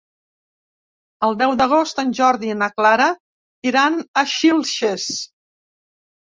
[1.27, 3.11] El deu d'agost en Jordi i na Clara
[3.73, 5.07] iran a Xilxes.